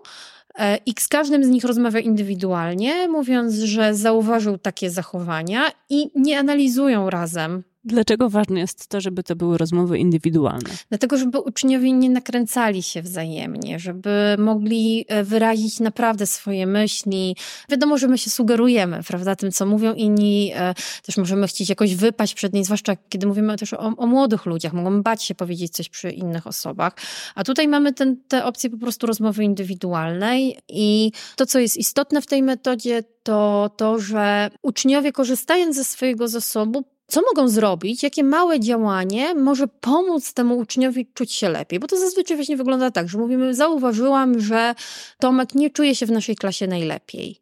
i 0.85 0.93
z 0.99 1.07
każdym 1.07 1.43
z 1.43 1.47
nich 1.47 1.63
rozmawia 1.63 1.99
indywidualnie, 1.99 3.07
mówiąc, 3.07 3.53
że 3.53 3.95
zauważył 3.95 4.57
takie 4.57 4.89
zachowania 4.89 5.61
i 5.89 6.11
nie 6.15 6.39
analizują 6.39 7.09
razem 7.09 7.63
Dlaczego 7.83 8.29
ważne 8.29 8.59
jest 8.59 8.87
to, 8.87 9.01
żeby 9.01 9.23
to 9.23 9.35
były 9.35 9.57
rozmowy 9.57 9.99
indywidualne? 9.99 10.69
Dlatego, 10.89 11.17
żeby 11.17 11.39
uczniowie 11.39 11.91
nie 11.91 12.09
nakręcali 12.09 12.83
się 12.83 13.01
wzajemnie, 13.01 13.79
żeby 13.79 14.35
mogli 14.37 15.05
e, 15.07 15.23
wyrazić 15.23 15.79
naprawdę 15.79 16.27
swoje 16.27 16.67
myśli. 16.67 17.35
Wiadomo, 17.69 17.97
że 17.97 18.07
my 18.07 18.17
się 18.17 18.29
sugerujemy, 18.29 19.03
prawda, 19.07 19.35
tym, 19.35 19.51
co 19.51 19.65
mówią 19.65 19.93
inni. 19.93 20.51
E, 20.55 20.73
też 21.05 21.17
możemy 21.17 21.47
chcieć 21.47 21.69
jakoś 21.69 21.95
wypaść 21.95 22.33
przed 22.33 22.53
niej, 22.53 22.65
zwłaszcza 22.65 22.95
kiedy 23.09 23.27
mówimy 23.27 23.57
też 23.57 23.73
o, 23.73 23.93
o 23.97 24.07
młodych 24.07 24.45
ludziach. 24.45 24.73
Mogą 24.73 25.03
bać 25.03 25.23
się 25.23 25.35
powiedzieć 25.35 25.73
coś 25.73 25.89
przy 25.89 26.11
innych 26.11 26.47
osobach. 26.47 26.93
A 27.35 27.43
tutaj 27.43 27.67
mamy 27.67 27.93
ten, 27.93 28.17
te 28.27 28.45
opcje 28.45 28.69
po 28.69 28.77
prostu 28.77 29.07
rozmowy 29.07 29.43
indywidualnej 29.43 30.57
i 30.69 31.11
to, 31.35 31.45
co 31.45 31.59
jest 31.59 31.77
istotne 31.77 32.21
w 32.21 32.27
tej 32.27 32.43
metodzie, 32.43 33.03
to 33.23 33.71
to, 33.77 33.99
że 33.99 34.51
uczniowie 34.61 35.11
korzystając 35.11 35.75
ze 35.75 35.83
swojego 35.83 36.27
zasobu 36.27 36.83
co 37.11 37.21
mogą 37.21 37.47
zrobić, 37.47 38.03
jakie 38.03 38.23
małe 38.23 38.59
działanie 38.59 39.35
może 39.35 39.67
pomóc 39.67 40.33
temu 40.33 40.57
uczniowi 40.57 41.05
czuć 41.13 41.33
się 41.33 41.49
lepiej. 41.49 41.79
Bo 41.79 41.87
to 41.87 41.97
zazwyczaj 41.97 42.37
właśnie 42.37 42.57
wygląda 42.57 42.91
tak, 42.91 43.09
że 43.09 43.17
mówimy, 43.17 43.53
zauważyłam, 43.53 44.39
że 44.39 44.75
Tomek 45.19 45.55
nie 45.55 45.69
czuje 45.69 45.95
się 45.95 46.05
w 46.05 46.11
naszej 46.11 46.35
klasie 46.35 46.67
najlepiej. 46.67 47.41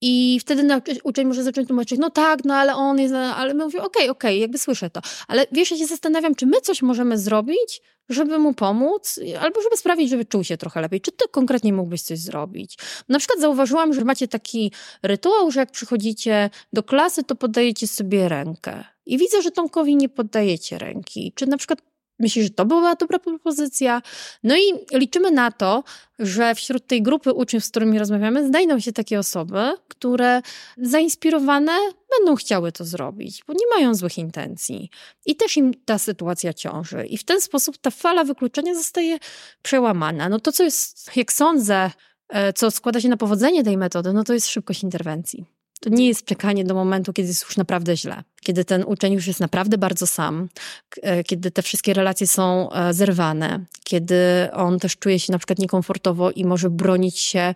I 0.00 0.38
wtedy 0.40 0.68
uczeń 1.04 1.26
może 1.26 1.42
zacząć 1.42 1.68
tłumaczyć, 1.68 1.98
no 1.98 2.10
tak, 2.10 2.44
no 2.44 2.54
ale 2.54 2.74
on 2.74 2.98
jest, 2.98 3.14
ale 3.14 3.54
my 3.54 3.64
mówimy, 3.64 3.82
okej, 3.82 4.02
okay, 4.02 4.10
okej, 4.10 4.30
okay, 4.30 4.38
jakby 4.38 4.58
słyszę 4.58 4.90
to. 4.90 5.00
Ale 5.28 5.46
wiesz, 5.52 5.70
ja 5.70 5.76
się 5.76 5.86
zastanawiam, 5.86 6.34
czy 6.34 6.46
my 6.46 6.60
coś 6.60 6.82
możemy 6.82 7.18
zrobić, 7.18 7.82
żeby 8.08 8.38
mu 8.38 8.54
pomóc, 8.54 9.20
albo 9.40 9.62
żeby 9.62 9.76
sprawić, 9.76 10.10
żeby 10.10 10.24
czuł 10.24 10.44
się 10.44 10.56
trochę 10.56 10.80
lepiej. 10.80 11.00
Czy 11.00 11.12
ty 11.12 11.28
konkretnie 11.30 11.72
mógłbyś 11.72 12.02
coś 12.02 12.18
zrobić? 12.18 12.78
Na 13.08 13.18
przykład 13.18 13.40
zauważyłam, 13.40 13.94
że 13.94 14.04
macie 14.04 14.28
taki 14.28 14.72
rytuał, 15.02 15.50
że 15.50 15.60
jak 15.60 15.70
przychodzicie 15.70 16.50
do 16.72 16.82
klasy, 16.82 17.24
to 17.24 17.34
podajecie 17.36 17.86
sobie 17.86 18.28
rękę. 18.28 18.95
I 19.06 19.18
widzę, 19.18 19.42
że 19.42 19.50
Tomkowi 19.50 19.96
nie 19.96 20.08
poddajecie 20.08 20.78
ręki. 20.78 21.32
Czy 21.34 21.46
na 21.46 21.56
przykład 21.56 21.82
Myślisz, 22.18 22.44
że 22.44 22.50
to 22.50 22.64
była 22.64 22.94
dobra 22.94 23.18
propozycja? 23.18 24.02
No 24.42 24.56
i 24.56 24.60
liczymy 24.92 25.30
na 25.30 25.52
to, 25.52 25.84
że 26.18 26.54
wśród 26.54 26.86
tej 26.86 27.02
grupy 27.02 27.32
uczniów, 27.32 27.64
z 27.64 27.70
którymi 27.70 27.98
rozmawiamy, 27.98 28.46
znajdą 28.46 28.80
się 28.80 28.92
takie 28.92 29.18
osoby, 29.18 29.72
które 29.88 30.42
zainspirowane 30.78 31.72
będą 32.18 32.36
chciały 32.36 32.72
to 32.72 32.84
zrobić, 32.84 33.44
bo 33.46 33.52
nie 33.52 33.66
mają 33.76 33.94
złych 33.94 34.18
intencji. 34.18 34.90
I 35.26 35.36
też 35.36 35.56
im 35.56 35.74
ta 35.84 35.98
sytuacja 35.98 36.54
ciąży. 36.54 37.06
I 37.06 37.18
w 37.18 37.24
ten 37.24 37.40
sposób 37.40 37.78
ta 37.78 37.90
fala 37.90 38.24
wykluczenia 38.24 38.74
zostaje 38.74 39.18
przełamana. 39.62 40.28
No 40.28 40.40
to, 40.40 40.52
co 40.52 40.64
jest, 40.64 41.16
jak 41.16 41.32
sądzę, 41.32 41.90
e, 42.28 42.52
co 42.52 42.70
składa 42.70 43.00
się 43.00 43.08
na 43.08 43.16
powodzenie 43.16 43.64
tej 43.64 43.76
metody, 43.76 44.12
no 44.12 44.24
to 44.24 44.34
jest 44.34 44.48
szybkość 44.48 44.82
interwencji. 44.82 45.44
To 45.80 45.90
nie 45.90 46.08
jest 46.08 46.24
czekanie 46.24 46.64
do 46.64 46.74
momentu, 46.74 47.12
kiedy 47.12 47.28
jest 47.28 47.44
już 47.44 47.56
naprawdę 47.56 47.96
źle, 47.96 48.22
kiedy 48.46 48.64
ten 48.64 48.84
uczeń 48.84 49.12
już 49.12 49.26
jest 49.26 49.40
naprawdę 49.40 49.78
bardzo 49.78 50.06
sam, 50.06 50.48
e, 51.02 51.24
kiedy 51.24 51.50
te 51.50 51.62
wszystkie 51.62 51.94
relacje 51.94 52.26
są 52.26 52.72
e, 52.72 52.94
zerwane, 52.94 53.64
kiedy 53.84 54.16
on 54.52 54.78
też 54.78 54.96
czuje 54.96 55.18
się 55.18 55.32
na 55.32 55.38
przykład 55.38 55.58
niekomfortowo 55.58 56.30
i 56.30 56.44
może 56.44 56.70
bronić 56.70 57.18
się 57.18 57.54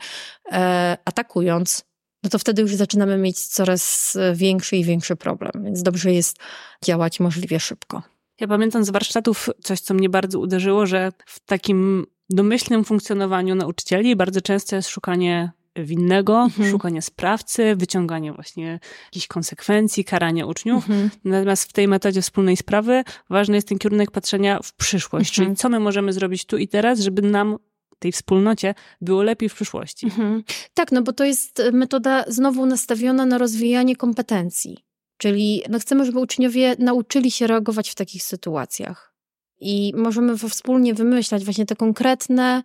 e, 0.53 0.97
atakując, 1.05 1.85
no 2.23 2.31
to 2.31 2.39
wtedy 2.39 2.63
już 2.63 2.75
zaczynamy 2.75 3.19
mieć 3.19 3.47
coraz 3.47 4.17
większy 4.35 4.77
i 4.77 4.85
większy 4.85 5.17
problem. 5.17 5.53
Więc 5.65 5.83
dobrze 5.83 6.13
jest 6.13 6.37
działać 6.85 7.21
możliwie 7.21 7.61
szybko. 7.61 8.03
Ja 8.41 8.49
pamiętam 8.49 8.85
z 8.85 8.91
warsztatów 8.91 9.49
coś, 9.63 9.81
co 9.81 9.95
mnie 9.95 10.09
bardzo 10.09 10.39
uderzyło, 10.39 10.87
że 10.87 11.13
w 11.27 11.41
takim 11.41 12.07
domyślnym 12.31 12.85
funkcjonowaniu 12.85 13.55
nauczycieli 13.55 14.17
bardzo 14.17 14.41
często 14.41 14.77
jest 14.77 14.89
szukanie 14.89 15.53
winnego, 15.77 16.43
mhm. 16.43 16.71
szukanie 16.71 17.03
sprawcy, 17.03 17.77
wyciąganie 17.77 18.33
właśnie 18.33 18.81
jakichś 19.05 19.27
konsekwencji, 19.27 20.05
karania 20.05 20.47
uczniów. 20.47 20.91
Mhm. 20.91 21.11
Natomiast 21.25 21.71
w 21.71 21.73
tej 21.73 21.89
metodzie 21.89 22.23
wspólnej 22.23 22.57
sprawy 22.57 23.05
ważny 23.31 23.55
jest 23.55 23.69
ten 23.69 23.79
kierunek 23.79 24.11
patrzenia 24.11 24.61
w 24.63 24.75
przyszłość, 24.75 25.39
mhm. 25.39 25.47
czyli 25.47 25.57
co 25.57 25.69
my 25.69 25.81
możemy 25.81 26.13
zrobić 26.13 26.45
tu 26.45 26.57
i 26.57 26.69
teraz, 26.69 27.01
żeby 27.01 27.23
nam 27.23 27.57
tej 27.99 28.13
wspólnocie 28.13 28.75
było 29.01 29.23
lepiej 29.23 29.49
w 29.49 29.55
przyszłości. 29.55 30.07
Mhm. 30.07 30.43
Tak, 30.75 30.93
no 30.93 31.03
bo 31.03 31.13
to 31.13 31.25
jest 31.25 31.63
metoda 31.73 32.25
znowu 32.29 32.67
nastawiona 32.67 33.27
na 33.27 33.39
rozwijanie 33.39 33.97
kompetencji. 33.97 34.85
Czyli 35.17 35.63
no 35.69 35.79
chcemy, 35.79 36.05
żeby 36.05 36.19
uczniowie 36.19 36.77
nauczyli 36.79 37.31
się 37.31 37.47
reagować 37.47 37.91
w 37.91 37.95
takich 37.95 38.23
sytuacjach. 38.23 39.15
I 39.61 39.93
możemy 39.97 40.39
wspólnie 40.39 40.95
wymyślać 40.95 41.45
właśnie 41.45 41.67
te 41.67 41.77
konkretne 41.77 42.63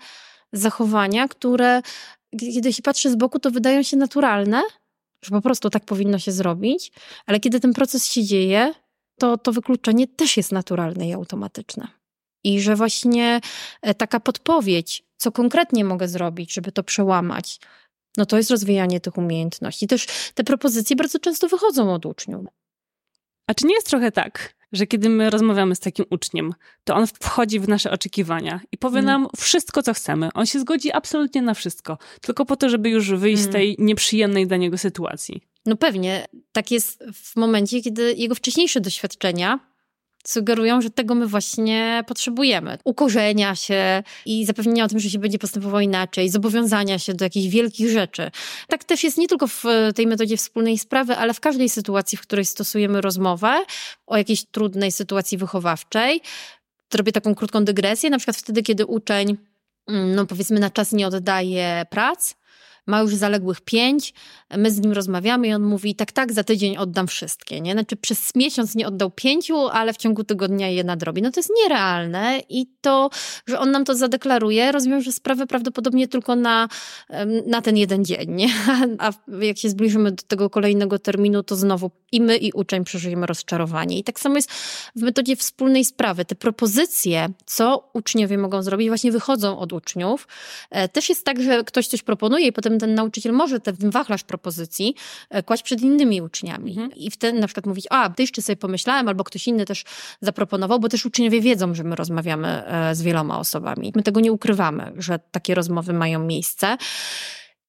zachowania, 0.54 1.28
które, 1.28 1.82
kiedy 2.40 2.74
się 2.74 2.82
patrzy 2.82 3.12
z 3.12 3.16
boku, 3.16 3.40
to 3.40 3.52
wydają 3.52 3.84
się 3.84 3.98
naturalne, 3.98 4.64
że 5.22 5.32
po 5.32 5.42
prostu 5.42 5.70
tak 5.70 5.86
powinno 5.86 6.20
się 6.20 6.32
zrobić, 6.32 6.92
ale 7.26 7.40
kiedy 7.40 7.60
ten 7.60 7.74
proces 7.74 8.06
się 8.06 8.24
dzieje, 8.24 8.74
to 9.20 9.38
to 9.38 9.52
wykluczenie 9.52 10.08
też 10.08 10.38
jest 10.38 10.52
naturalne 10.52 11.08
i 11.08 11.14
automatyczne. 11.14 11.88
I 12.44 12.62
że 12.62 12.76
właśnie 12.76 13.42
e, 13.82 13.94
taka 13.94 14.20
podpowiedź, 14.20 15.04
co 15.18 15.32
konkretnie 15.32 15.86
mogę 15.86 16.08
zrobić, 16.08 16.54
żeby 16.54 16.72
to 16.72 16.84
przełamać, 16.84 17.60
no 18.18 18.26
to 18.26 18.38
jest 18.38 18.52
rozwijanie 18.52 19.00
tych 19.00 19.18
umiejętności. 19.18 19.88
Też 19.88 20.08
te 20.34 20.44
propozycje 20.44 20.96
bardzo 20.96 21.20
często 21.20 21.48
wychodzą 21.48 21.94
od 21.94 22.06
uczniów. 22.06 22.46
A 23.48 23.54
czy 23.54 23.68
nie 23.68 23.76
jest 23.76 23.88
trochę 23.88 24.12
tak, 24.12 24.56
że 24.76 24.88
kiedy 24.88 25.10
my 25.10 25.30
rozmawiamy 25.30 25.76
z 25.76 25.80
takim 25.80 26.06
uczniem, 26.10 26.54
to 26.84 26.96
on 26.96 27.08
wchodzi 27.08 27.60
w 27.60 27.68
nasze 27.68 27.92
oczekiwania 27.92 28.60
i 28.72 28.78
powie 28.78 29.00
mm. 29.00 29.06
nam 29.06 29.28
wszystko, 29.38 29.84
co 29.84 29.94
chcemy. 29.94 30.30
On 30.34 30.46
się 30.46 30.60
zgodzi 30.60 30.92
absolutnie 30.92 31.42
na 31.42 31.54
wszystko, 31.54 31.98
tylko 32.22 32.46
po 32.46 32.56
to, 32.56 32.70
żeby 32.70 32.90
już 32.90 33.12
wyjść 33.12 33.42
mm. 33.42 33.52
z 33.52 33.54
tej 33.54 33.76
nieprzyjemnej 33.80 34.48
dla 34.48 34.58
niego 34.58 34.78
sytuacji. 34.78 35.42
No 35.66 35.76
pewnie. 35.76 36.26
Tak 36.52 36.72
jest 36.72 37.04
w 37.14 37.36
momencie, 37.36 37.82
kiedy 37.82 38.14
jego 38.14 38.36
wcześniejsze 38.36 38.82
doświadczenia 38.82 39.60
sugerują, 40.28 40.82
że 40.82 40.90
tego 40.90 41.16
my 41.16 41.28
właśnie 41.28 42.04
potrzebujemy. 42.08 42.78
Ukorzenia 42.84 43.56
się 43.56 44.04
i 44.26 44.46
zapewnienia 44.46 44.86
o 44.86 44.88
tym, 44.88 45.00
że 45.00 45.10
się 45.10 45.20
będzie 45.20 45.40
postępowało 45.40 45.82
inaczej, 45.82 46.30
zobowiązania 46.30 47.00
się 47.00 47.14
do 47.14 47.26
jakichś 47.26 47.48
wielkich 47.48 47.90
rzeczy. 47.90 48.32
Tak 48.68 48.84
też 48.84 49.04
jest 49.04 49.18
nie 49.18 49.28
tylko 49.28 49.48
w 49.48 49.64
tej 49.96 50.08
metodzie 50.08 50.38
wspólnej 50.38 50.78
sprawy, 50.78 51.16
ale 51.16 51.34
w 51.34 51.40
każdej 51.40 51.70
sytuacji, 51.70 52.18
w 52.18 52.22
której 52.22 52.46
stosujemy 52.46 53.02
rozmowę 53.02 53.66
o 54.08 54.18
jakiejś 54.18 54.46
trudnej 54.46 54.92
sytuacji 54.92 55.38
wychowawczej. 55.38 56.22
Zrobię 56.92 57.12
taką 57.12 57.36
krótką 57.36 57.66
dygresję, 57.66 58.10
na 58.10 58.18
przykład 58.18 58.38
wtedy, 58.38 58.64
kiedy 58.64 58.86
uczeń, 58.86 59.38
mm, 59.88 60.16
no 60.16 60.26
powiedzmy, 60.26 60.60
na 60.60 60.70
czas 60.70 60.92
nie 60.92 61.08
oddaje 61.08 61.86
prac, 61.90 62.36
ma 62.86 63.00
już 63.02 63.16
zaległych 63.16 63.62
pięć, 63.62 64.14
my 64.58 64.72
z 64.72 64.80
nim 64.80 64.92
rozmawiamy 64.92 65.48
i 65.48 65.54
on 65.54 65.64
mówi, 65.64 65.96
tak, 65.96 66.12
tak, 66.12 66.34
za 66.34 66.44
tydzień 66.44 66.78
oddam 66.78 67.08
wszystkie, 67.08 67.62
nie? 67.62 67.72
Znaczy 67.72 67.96
przez 67.96 68.36
miesiąc 68.36 68.76
nie 68.76 68.88
oddał 68.88 69.12
pięciu, 69.12 69.68
ale 69.68 69.94
w 69.94 69.98
ciągu 69.98 70.24
tygodnia 70.24 70.70
je 70.70 70.84
nadrobi. 70.84 71.22
No 71.22 71.32
to 71.32 71.40
jest 71.40 71.52
nierealne 71.64 72.40
i 72.50 72.68
to, 72.82 73.10
że 73.48 73.60
on 73.60 73.72
nam 73.72 73.86
to 73.86 73.96
zadeklaruje, 73.96 74.72
rozwiąże 74.72 75.12
sprawę 75.12 75.48
prawdopodobnie 75.48 76.08
tylko 76.08 76.36
na, 76.36 76.68
na 77.46 77.62
ten 77.62 77.78
jeden 77.78 78.06
dzień, 78.06 78.32
nie? 78.32 78.48
A 79.00 79.12
jak 79.42 79.58
się 79.58 79.70
zbliżymy 79.70 80.12
do 80.12 80.24
tego 80.28 80.50
kolejnego 80.50 81.00
terminu, 81.00 81.44
to 81.44 81.56
znowu 81.56 81.92
i 82.12 82.22
my, 82.22 82.38
i 82.38 82.52
uczeń 82.52 82.84
przeżyjemy 82.84 83.26
rozczarowanie. 83.26 84.00
I 84.00 84.04
tak 84.04 84.20
samo 84.20 84.36
jest 84.36 84.52
w 84.96 85.02
metodzie 85.02 85.36
wspólnej 85.36 85.86
sprawy. 85.86 86.26
Te 86.26 86.36
propozycje, 86.36 87.30
co 87.46 87.90
uczniowie 87.94 88.38
mogą 88.38 88.64
zrobić, 88.64 88.88
właśnie 88.88 89.12
wychodzą 89.12 89.60
od 89.60 89.74
uczniów. 89.74 90.28
E, 90.70 90.90
też 90.90 91.10
jest 91.10 91.26
tak, 91.26 91.42
że 91.42 91.64
ktoś 91.64 91.88
coś 91.88 92.04
proponuje 92.04 92.48
i 92.48 92.52
potem 92.52 92.75
ten 92.80 92.96
nauczyciel 92.96 93.34
może 93.34 93.60
ten 93.60 93.76
wachlarz 93.92 94.24
propozycji 94.24 94.96
e, 95.30 95.44
kłaść 95.44 95.64
przed 95.64 95.82
innymi 95.82 96.22
uczniami. 96.22 96.72
Mhm. 96.72 96.92
I 96.96 97.12
wtedy 97.12 97.40
na 97.40 97.48
przykład 97.48 97.66
mówić, 97.66 97.88
a, 97.90 98.10
ty 98.10 98.24
jeszcze 98.24 98.42
sobie 98.42 98.56
pomyślałem, 98.56 99.08
albo 99.08 99.24
ktoś 99.24 99.48
inny 99.48 99.66
też 99.66 99.84
zaproponował, 100.22 100.80
bo 100.80 100.90
też 100.90 101.06
uczniowie 101.06 101.42
wiedzą, 101.42 101.74
że 101.74 101.84
my 101.84 101.96
rozmawiamy 101.96 102.48
e, 102.48 102.96
z 102.96 103.02
wieloma 103.02 103.40
osobami. 103.40 103.94
My 103.96 104.04
tego 104.04 104.20
nie 104.20 104.32
ukrywamy, 104.32 104.94
że 104.98 105.20
takie 105.32 105.56
rozmowy 105.56 105.94
mają 105.94 106.20
miejsce. 106.20 106.78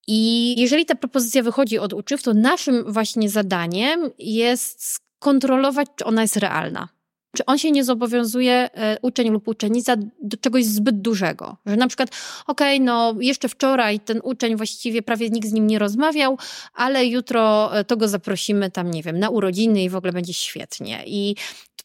I 0.07 0.55
jeżeli 0.61 0.87
ta 0.87 0.95
propozycja 0.95 1.43
wychodzi 1.43 1.79
od 1.79 1.93
uczniów, 1.93 2.23
to 2.23 2.35
naszym 2.35 2.93
właśnie 2.93 3.31
zadaniem 3.31 4.11
jest 4.19 4.85
skontrolować, 4.85 5.89
czy 5.97 6.05
ona 6.05 6.23
jest 6.23 6.37
realna. 6.37 6.96
Czy 7.37 7.45
on 7.45 7.59
się 7.59 7.71
nie 7.71 7.85
zobowiązuje, 7.85 8.53
e, 8.53 8.99
uczeń 9.03 9.31
lub 9.31 9.49
uczennica, 9.49 9.97
do 10.23 10.37
czegoś 10.37 10.65
zbyt 10.65 11.01
dużego? 11.01 11.57
Że 11.67 11.77
na 11.77 11.89
przykład, 11.89 12.09
okej, 12.47 12.77
okay, 12.77 12.87
no 12.87 13.15
jeszcze 13.21 13.49
wczoraj 13.49 14.01
ten 14.01 14.21
uczeń 14.23 14.57
właściwie 14.57 15.03
prawie 15.03 15.31
nikt 15.31 15.49
z 15.49 15.53
nim 15.53 15.67
nie 15.67 15.79
rozmawiał, 15.79 16.39
ale 16.75 17.07
jutro 17.07 17.71
e, 17.79 17.85
to 17.85 17.97
go 17.97 18.09
zaprosimy 18.09 18.71
tam, 18.71 18.91
nie 18.91 19.03
wiem, 19.03 19.19
na 19.19 19.31
urodziny 19.31 19.83
i 19.83 19.91
w 19.91 19.97
ogóle 19.97 20.13
będzie 20.13 20.35
świetnie. 20.35 21.03
I 21.07 21.37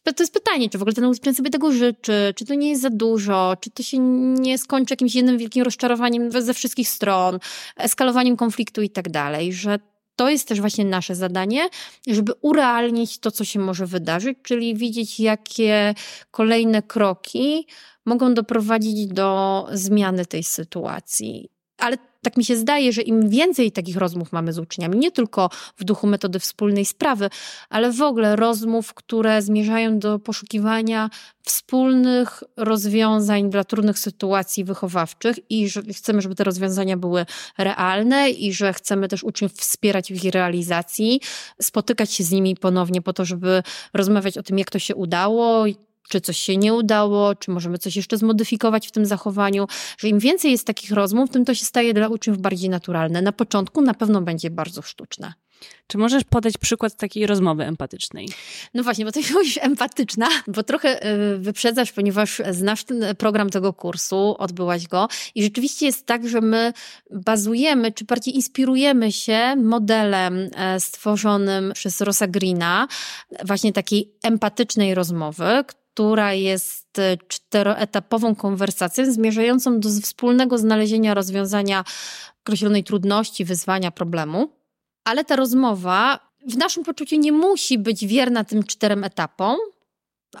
to 0.02 0.22
jest 0.22 0.34
pytanie, 0.34 0.70
czy 0.70 0.78
w 0.78 0.82
ogóle 0.82 0.94
ten 0.94 1.04
uczeń 1.04 1.34
sobie 1.34 1.50
tego 1.50 1.72
życzy, 1.72 2.34
czy 2.36 2.44
to 2.44 2.54
nie 2.54 2.70
jest 2.70 2.82
za 2.82 2.90
dużo, 2.90 3.56
czy 3.60 3.70
to 3.70 3.82
się 3.82 3.98
nie 3.98 4.58
skończy 4.58 4.92
jakimś 4.92 5.14
jednym 5.14 5.38
wielkim 5.38 5.62
rozczarowaniem 5.62 6.42
ze 6.42 6.54
wszystkich 6.54 6.88
stron, 6.88 7.38
eskalowaniem 7.76 8.36
konfliktu 8.36 8.82
i 8.82 8.90
tak 8.90 9.10
dalej, 9.10 9.52
że 9.52 9.78
to 10.16 10.30
jest 10.30 10.48
też 10.48 10.60
właśnie 10.60 10.84
nasze 10.84 11.14
zadanie, 11.14 11.68
żeby 12.06 12.32
urealnić 12.40 13.18
to, 13.18 13.30
co 13.30 13.44
się 13.44 13.58
może 13.58 13.86
wydarzyć, 13.86 14.38
czyli 14.42 14.74
widzieć, 14.74 15.20
jakie 15.20 15.94
kolejne 16.30 16.82
kroki 16.82 17.66
mogą 18.04 18.34
doprowadzić 18.34 19.06
do 19.06 19.66
zmiany 19.72 20.26
tej 20.26 20.42
sytuacji. 20.42 21.48
Ale 21.78 21.96
tak 22.22 22.36
mi 22.36 22.44
się 22.44 22.56
zdaje, 22.56 22.92
że 22.92 23.02
im 23.02 23.28
więcej 23.28 23.72
takich 23.72 23.96
rozmów 23.96 24.32
mamy 24.32 24.52
z 24.52 24.58
uczniami, 24.58 24.98
nie 24.98 25.10
tylko 25.10 25.50
w 25.76 25.84
duchu 25.84 26.06
metody 26.06 26.38
wspólnej 26.38 26.84
sprawy, 26.84 27.30
ale 27.70 27.92
w 27.92 28.02
ogóle 28.02 28.36
rozmów, 28.36 28.94
które 28.94 29.42
zmierzają 29.42 29.98
do 29.98 30.18
poszukiwania 30.18 31.10
wspólnych 31.44 32.42
rozwiązań 32.56 33.50
dla 33.50 33.64
trudnych 33.64 33.98
sytuacji 33.98 34.64
wychowawczych 34.64 35.36
i 35.50 35.68
że 35.68 35.82
chcemy, 35.82 36.22
żeby 36.22 36.34
te 36.34 36.44
rozwiązania 36.44 36.96
były 36.96 37.26
realne 37.58 38.30
i 38.30 38.52
że 38.52 38.72
chcemy 38.72 39.08
też 39.08 39.24
uczniów 39.24 39.52
wspierać 39.52 40.12
w 40.12 40.24
ich 40.24 40.32
realizacji, 40.32 41.20
spotykać 41.62 42.12
się 42.12 42.24
z 42.24 42.30
nimi 42.30 42.56
ponownie 42.56 43.02
po 43.02 43.12
to, 43.12 43.24
żeby 43.24 43.62
rozmawiać 43.94 44.38
o 44.38 44.42
tym, 44.42 44.58
jak 44.58 44.70
to 44.70 44.78
się 44.78 44.94
udało, 44.94 45.64
czy 46.12 46.20
coś 46.20 46.38
się 46.38 46.56
nie 46.56 46.74
udało, 46.74 47.34
czy 47.34 47.50
możemy 47.50 47.78
coś 47.78 47.96
jeszcze 47.96 48.18
zmodyfikować 48.18 48.88
w 48.88 48.90
tym 48.90 49.06
zachowaniu, 49.06 49.66
że 49.98 50.08
im 50.08 50.18
więcej 50.18 50.50
jest 50.50 50.66
takich 50.66 50.90
rozmów, 50.90 51.30
tym 51.30 51.44
to 51.44 51.54
się 51.54 51.64
staje 51.64 51.94
dla 51.94 52.08
uczniów 52.08 52.38
bardziej 52.38 52.70
naturalne. 52.70 53.22
Na 53.22 53.32
początku 53.32 53.80
na 53.80 53.94
pewno 53.94 54.20
będzie 54.20 54.50
bardzo 54.50 54.82
sztuczne. 54.82 55.32
Czy 55.86 55.98
możesz 55.98 56.24
podać 56.24 56.58
przykład 56.58 56.96
takiej 56.96 57.26
rozmowy 57.26 57.64
empatycznej? 57.64 58.28
No 58.74 58.82
właśnie, 58.82 59.04
bo 59.04 59.12
to 59.12 59.20
już 59.20 59.58
empatyczna, 59.60 60.28
bo 60.46 60.62
trochę 60.62 61.06
y, 61.34 61.38
wyprzedzasz, 61.38 61.92
ponieważ 61.92 62.42
znasz 62.50 62.84
ten 62.84 63.16
program 63.16 63.50
tego 63.50 63.72
kursu, 63.72 64.34
odbyłaś 64.38 64.86
go 64.86 65.08
i 65.34 65.42
rzeczywiście 65.42 65.86
jest 65.86 66.06
tak, 66.06 66.28
że 66.28 66.40
my 66.40 66.72
bazujemy, 67.10 67.92
czy 67.92 68.04
bardziej 68.04 68.34
inspirujemy 68.36 69.12
się 69.12 69.56
modelem 69.56 70.50
e, 70.56 70.80
stworzonym 70.80 71.72
przez 71.74 72.00
Rosa 72.00 72.26
Greena, 72.26 72.88
właśnie 73.44 73.72
takiej 73.72 74.12
empatycznej 74.22 74.94
rozmowy, 74.94 75.64
która 75.94 76.34
jest 76.34 76.98
e, 76.98 77.16
czteroetapową 77.28 78.34
konwersacją 78.34 79.12
zmierzającą 79.12 79.80
do 79.80 79.88
wspólnego 79.88 80.58
znalezienia 80.58 81.14
rozwiązania 81.14 81.84
określonej 82.40 82.84
trudności, 82.84 83.44
wyzwania, 83.44 83.90
problemu. 83.90 84.52
Ale 85.04 85.24
ta 85.24 85.36
rozmowa 85.36 86.18
w 86.46 86.56
naszym 86.56 86.84
poczuciu 86.84 87.16
nie 87.16 87.32
musi 87.32 87.78
być 87.78 88.06
wierna 88.06 88.44
tym 88.44 88.62
czterem 88.62 89.04
etapom, 89.04 89.56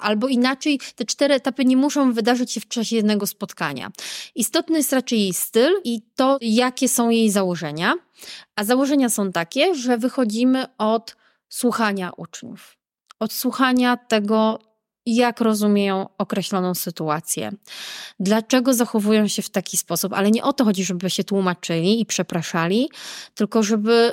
Albo 0.00 0.28
inaczej, 0.28 0.80
te 0.96 1.04
cztery 1.04 1.34
etapy 1.34 1.64
nie 1.64 1.76
muszą 1.76 2.12
wydarzyć 2.12 2.52
się 2.52 2.60
w 2.60 2.68
czasie 2.68 2.96
jednego 2.96 3.26
spotkania. 3.26 3.90
Istotny 4.34 4.76
jest 4.76 4.92
raczej 4.92 5.20
jej 5.20 5.34
styl 5.34 5.80
i 5.84 6.02
to, 6.14 6.38
jakie 6.40 6.88
są 6.88 7.10
jej 7.10 7.30
założenia. 7.30 7.94
A 8.56 8.64
założenia 8.64 9.08
są 9.08 9.32
takie, 9.32 9.74
że 9.74 9.98
wychodzimy 9.98 10.66
od 10.78 11.16
słuchania 11.48 12.12
uczniów, 12.16 12.76
od 13.20 13.32
słuchania 13.32 13.96
tego, 13.96 14.58
jak 15.06 15.40
rozumieją 15.40 16.08
określoną 16.18 16.74
sytuację, 16.74 17.52
dlaczego 18.20 18.74
zachowują 18.74 19.28
się 19.28 19.42
w 19.42 19.50
taki 19.50 19.76
sposób, 19.76 20.12
ale 20.12 20.30
nie 20.30 20.44
o 20.44 20.52
to 20.52 20.64
chodzi, 20.64 20.84
żeby 20.84 21.10
się 21.10 21.24
tłumaczyli 21.24 22.00
i 22.00 22.06
przepraszali, 22.06 22.90
tylko 23.34 23.62
żeby 23.62 24.12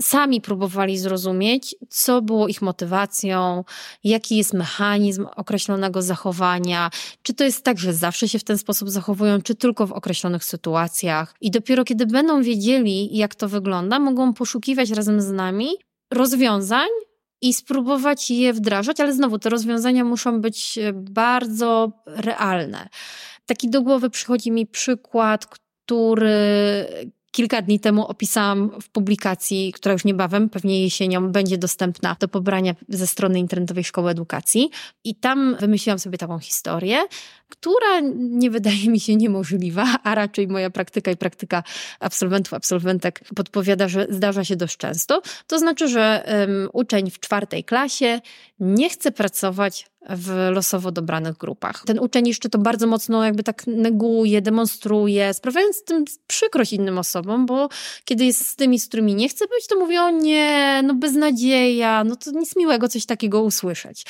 sami 0.00 0.40
próbowali 0.40 0.98
zrozumieć, 0.98 1.76
co 1.88 2.22
było 2.22 2.48
ich 2.48 2.62
motywacją, 2.62 3.64
jaki 4.04 4.36
jest 4.36 4.52
mechanizm 4.52 5.26
określonego 5.36 6.02
zachowania, 6.02 6.90
czy 7.22 7.34
to 7.34 7.44
jest 7.44 7.64
tak, 7.64 7.78
że 7.78 7.94
zawsze 7.94 8.28
się 8.28 8.38
w 8.38 8.44
ten 8.44 8.58
sposób 8.58 8.90
zachowują, 8.90 9.42
czy 9.42 9.54
tylko 9.54 9.86
w 9.86 9.92
określonych 9.92 10.44
sytuacjach. 10.44 11.34
I 11.40 11.50
dopiero 11.50 11.84
kiedy 11.84 12.06
będą 12.06 12.42
wiedzieli, 12.42 13.16
jak 13.16 13.34
to 13.34 13.48
wygląda, 13.48 13.98
mogą 13.98 14.34
poszukiwać 14.34 14.90
razem 14.90 15.20
z 15.20 15.30
nami 15.30 15.68
rozwiązań, 16.12 16.88
i 17.44 17.54
spróbować 17.54 18.30
je 18.30 18.52
wdrażać, 18.52 19.00
ale 19.00 19.12
znowu 19.14 19.38
te 19.38 19.48
rozwiązania 19.50 20.04
muszą 20.04 20.40
być 20.40 20.78
e, 20.78 20.92
bardzo 20.92 21.92
realne. 22.06 22.88
Taki 23.46 23.70
do 23.70 23.82
głowy 23.82 24.10
przychodzi 24.10 24.50
mi 24.50 24.66
przykład, 24.66 25.46
który 25.46 26.36
kilka 27.30 27.62
dni 27.62 27.80
temu 27.80 28.06
opisałam 28.06 28.70
w 28.80 28.88
publikacji, 28.88 29.72
która 29.72 29.92
już 29.92 30.04
niebawem, 30.04 30.48
pewnie 30.48 30.82
jesienią, 30.82 31.32
będzie 31.32 31.58
dostępna 31.58 32.16
do 32.20 32.28
pobrania 32.28 32.74
ze 32.88 33.06
strony 33.06 33.38
internetowej 33.38 33.84
Szkoły 33.84 34.10
Edukacji. 34.10 34.70
I 35.04 35.14
tam 35.14 35.56
wymyśliłam 35.60 35.98
sobie 35.98 36.18
taką 36.18 36.38
historię, 36.38 36.98
która 37.56 38.00
nie 38.14 38.50
wydaje 38.50 38.88
mi 38.88 39.00
się 39.00 39.16
niemożliwa, 39.16 39.86
a 40.02 40.14
raczej 40.14 40.48
moja 40.48 40.70
praktyka 40.70 41.10
i 41.10 41.16
praktyka 41.16 41.62
absolwentów, 42.00 42.54
absolwentek 42.54 43.20
podpowiada, 43.36 43.88
że 43.88 44.06
zdarza 44.10 44.44
się 44.44 44.56
dość 44.56 44.76
często. 44.76 45.22
To 45.46 45.58
znaczy, 45.58 45.88
że 45.88 46.24
um, 46.48 46.68
uczeń 46.72 47.10
w 47.10 47.20
czwartej 47.20 47.64
klasie 47.64 48.20
nie 48.60 48.90
chce 48.90 49.12
pracować 49.12 49.86
w 50.10 50.48
losowo 50.50 50.92
dobranych 50.92 51.36
grupach. 51.36 51.82
Ten 51.86 51.98
uczeń 51.98 52.28
jeszcze 52.28 52.48
to 52.48 52.58
bardzo 52.58 52.86
mocno 52.86 53.24
jakby 53.24 53.42
tak 53.42 53.66
neguje, 53.66 54.42
demonstruje, 54.42 55.34
sprawiając 55.34 55.84
tym 55.84 56.04
przykrość 56.26 56.72
innym 56.72 56.98
osobom, 56.98 57.46
bo 57.46 57.68
kiedy 58.04 58.24
jest 58.24 58.46
z 58.46 58.56
tymi, 58.56 58.80
z 58.80 58.88
którymi 58.88 59.14
nie 59.14 59.28
chce 59.28 59.44
być, 59.46 59.66
to 59.66 59.78
mówi 59.78 59.98
o 59.98 60.10
nie, 60.10 60.80
no 60.84 60.94
beznadzieja, 60.94 62.04
no 62.04 62.16
to 62.16 62.30
nic 62.30 62.56
miłego 62.56 62.88
coś 62.88 63.06
takiego 63.06 63.42
usłyszeć. 63.42 64.06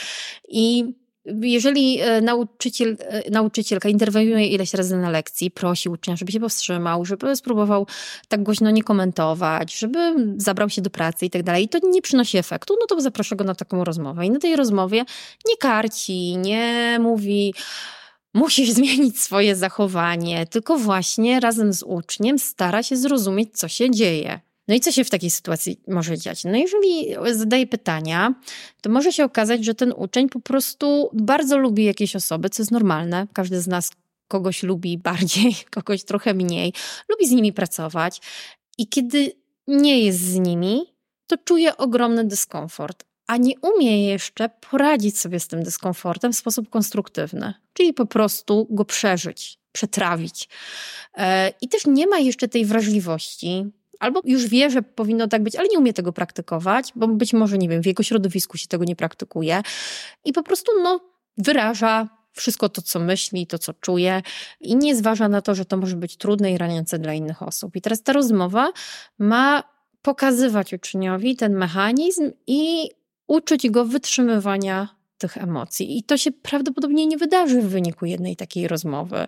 I 0.49 0.95
jeżeli 1.27 2.01
e, 2.01 2.21
nauczyciel, 2.21 2.97
e, 3.01 3.31
nauczycielka 3.31 3.89
interweniuje 3.89 4.47
ileś 4.47 4.75
razy 4.75 4.97
na 4.97 5.11
lekcji, 5.11 5.51
prosi 5.51 5.89
ucznia, 5.89 6.17
żeby 6.17 6.33
się 6.33 6.41
powstrzymał, 6.41 7.05
żeby 7.05 7.37
spróbował 7.37 7.87
tak 8.29 8.43
głośno 8.43 8.71
nie 8.71 8.83
komentować, 8.83 9.79
żeby 9.79 10.15
zabrał 10.37 10.71
się 10.71 10.83
do 10.83 10.91
pracy 10.91 11.27
i 11.27 11.31
tak 11.31 11.43
dalej, 11.43 11.65
i 11.65 11.69
to 11.69 11.79
nie 11.83 12.03
przynosi 12.03 12.39
efektu, 12.39 12.77
no 12.81 12.87
to 12.87 13.01
zaprasza 13.01 13.37
go 13.37 13.45
na 13.45 13.55
taką 13.55 13.85
rozmowę. 13.85 14.27
I 14.27 14.31
na 14.31 14.39
tej 14.39 14.57
rozmowie 14.57 15.05
nie 15.49 15.57
karci, 15.57 16.37
nie 16.37 16.99
mówi, 17.01 17.55
musisz 18.35 18.71
zmienić 18.79 19.21
swoje 19.21 19.57
zachowanie, 19.57 20.47
tylko 20.47 20.79
właśnie 20.79 21.41
razem 21.41 21.73
z 21.73 21.83
uczniem 21.83 22.39
stara 22.39 22.83
się 22.83 22.97
zrozumieć, 22.97 23.59
co 23.59 23.69
się 23.69 23.91
dzieje. 23.91 24.41
No 24.69 24.75
i 24.75 24.81
co 24.81 24.93
się 24.93 25.05
w 25.05 25.11
takiej 25.11 25.31
sytuacji 25.31 25.81
może 25.89 26.19
dziać? 26.19 26.45
No 26.45 26.57
jeżeli 26.57 27.17
zadaje 27.33 27.67
pytania, 27.67 28.35
to 28.81 28.91
może 28.91 29.13
się 29.13 29.25
okazać, 29.25 29.65
że 29.65 29.75
ten 29.75 29.93
uczeń 29.97 30.29
po 30.29 30.41
prostu 30.41 31.11
bardzo 31.13 31.59
lubi 31.59 31.85
jakieś 31.85 32.17
osoby, 32.17 32.51
co 32.51 32.63
jest 32.63 32.73
normalne. 32.73 33.27
Każdy 33.33 33.61
z 33.61 33.67
nas 33.67 33.91
kogoś 34.29 34.63
lubi 34.63 34.99
bardziej, 35.09 35.57
kogoś 35.71 36.05
trochę 36.05 36.35
mniej, 36.35 36.73
lubi 37.09 37.29
z 37.29 37.31
nimi 37.31 37.53
pracować. 37.53 38.21
I 38.79 38.89
kiedy 38.89 39.33
nie 39.67 40.01
jest 40.01 40.21
z 40.21 40.39
nimi, 40.39 40.95
to 41.27 41.37
czuje 41.37 41.77
ogromny 41.77 42.25
dyskomfort, 42.25 43.05
a 43.27 43.37
nie 43.37 43.55
umie 43.61 44.07
jeszcze 44.07 44.49
poradzić 44.49 45.19
sobie 45.19 45.41
z 45.41 45.49
tym 45.49 45.63
dyskomfortem 45.63 46.33
w 46.33 46.37
sposób 46.37 46.71
konstruktywny, 46.71 47.55
czyli 47.73 47.95
po 47.95 48.07
prostu 48.07 48.67
go 48.71 48.85
przeżyć, 48.85 49.59
przetrawić. 49.73 50.49
E, 51.15 51.53
I 51.61 51.69
też 51.69 51.87
nie 51.87 52.07
ma 52.07 52.19
jeszcze 52.19 52.49
tej 52.49 52.65
wrażliwości, 52.65 53.65
albo 54.01 54.21
już 54.25 54.47
wie, 54.47 54.71
że 54.71 54.83
powinno 54.83 55.29
tak 55.29 55.43
być, 55.43 55.57
ale 55.57 55.69
nie 55.69 55.79
umie 55.79 55.93
tego 55.93 56.13
praktykować, 56.13 56.93
bo 56.97 57.09
być 57.09 57.33
może, 57.33 57.59
nie 57.59 57.69
wiem, 57.69 57.83
w 57.83 57.87
jego 57.87 58.03
środowisku 58.03 58.59
się 58.59 58.67
tego 58.67 58.85
nie 58.85 58.97
praktykuje 58.97 59.63
i 60.25 60.33
po 60.33 60.43
prostu, 60.43 60.73
no, 60.83 61.01
wyraża 61.39 62.09
wszystko 62.33 62.69
to, 62.69 62.83
co 62.83 62.99
myśli, 63.01 63.47
to, 63.47 63.59
co 63.59 63.73
czuje 63.73 64.23
i 64.61 64.77
nie 64.77 64.97
zważa 64.97 65.29
na 65.29 65.43
to, 65.43 65.55
że 65.55 65.65
to 65.65 65.77
może 65.77 65.97
być 65.97 66.17
trudne 66.17 66.53
i 66.53 66.59
raniące 66.59 66.99
dla 66.99 67.15
innych 67.15 67.43
osób. 67.43 67.77
I 67.77 67.81
teraz 67.81 68.03
ta 68.03 68.13
rozmowa 68.13 68.73
ma 69.19 69.63
pokazywać 70.03 70.73
uczniowi 70.73 71.37
ten 71.37 71.53
mechanizm 71.53 72.31
i 72.47 72.91
uczyć 73.27 73.71
go 73.71 73.85
wytrzymywania 73.85 74.89
tych 75.25 75.39
emocji. 75.39 75.99
I 75.99 76.03
to 76.03 76.17
się 76.17 76.33
prawdopodobnie 76.33 77.07
nie 77.07 77.17
wydarzy 77.17 77.63
w 77.63 77.69
wyniku 77.69 78.07
jednej 78.07 78.37
takiej 78.37 78.69
rozmowy, 78.69 79.27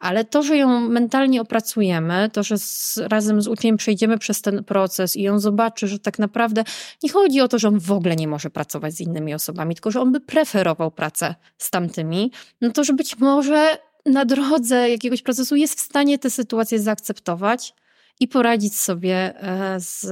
ale 0.00 0.24
to, 0.24 0.42
że 0.42 0.56
ją 0.56 0.80
mentalnie 0.80 1.40
opracujemy, 1.40 2.30
to, 2.32 2.42
że 2.42 2.58
z, 2.58 2.96
razem 2.96 3.42
z 3.42 3.48
uczniem 3.48 3.76
przejdziemy 3.76 4.18
przez 4.18 4.42
ten 4.42 4.64
proces 4.64 5.16
i 5.16 5.28
on 5.28 5.40
zobaczy, 5.40 5.88
że 5.88 5.98
tak 5.98 6.18
naprawdę 6.18 6.64
nie 7.02 7.10
chodzi 7.10 7.40
o 7.40 7.48
to, 7.48 7.58
że 7.58 7.68
on 7.68 7.80
w 7.80 7.92
ogóle 7.92 8.16
nie 8.16 8.28
może 8.28 8.50
pracować 8.50 8.94
z 8.94 9.00
innymi 9.00 9.34
osobami, 9.34 9.74
tylko 9.74 9.90
że 9.90 10.00
on 10.00 10.12
by 10.12 10.20
preferował 10.20 10.90
pracę 10.90 11.34
z 11.58 11.70
tamtymi, 11.70 12.32
no 12.60 12.70
to, 12.70 12.84
że 12.84 12.92
być 12.92 13.18
może 13.18 13.78
na 14.06 14.24
drodze 14.24 14.90
jakiegoś 14.90 15.22
procesu 15.22 15.56
jest 15.56 15.78
w 15.78 15.82
stanie 15.82 16.18
tę 16.18 16.30
sytuację 16.30 16.80
zaakceptować 16.80 17.74
i 18.20 18.28
poradzić 18.28 18.76
sobie 18.76 19.42
e, 19.42 19.80
z 19.80 20.06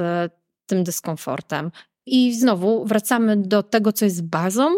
tym 0.66 0.84
dyskomfortem. 0.84 1.70
I 2.06 2.34
znowu 2.34 2.84
wracamy 2.84 3.36
do 3.36 3.62
tego, 3.62 3.92
co 3.92 4.04
jest 4.04 4.22
bazą 4.22 4.68